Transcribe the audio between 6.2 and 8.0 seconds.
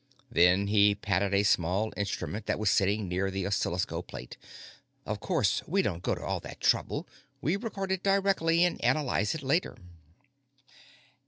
all that trouble; we record